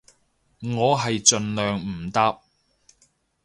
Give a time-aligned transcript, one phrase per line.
[0.61, 2.39] 我係盡量唔搭